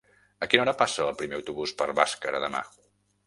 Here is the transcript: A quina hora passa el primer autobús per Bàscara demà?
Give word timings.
A 0.45 0.45
quina 0.53 0.63
hora 0.63 0.73
passa 0.79 1.03
el 1.03 1.13
primer 1.19 1.37
autobús 1.39 1.75
per 1.81 1.87
Bàscara 2.01 2.43
demà? 2.47 2.63